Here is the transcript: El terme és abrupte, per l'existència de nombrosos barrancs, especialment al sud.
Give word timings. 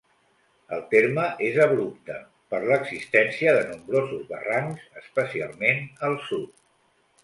El 0.77 0.79
terme 0.93 1.25
és 1.49 1.59
abrupte, 1.65 2.17
per 2.55 2.63
l'existència 2.71 3.55
de 3.59 3.63
nombrosos 3.71 4.27
barrancs, 4.35 4.93
especialment 5.07 5.89
al 6.11 6.23
sud. 6.31 6.57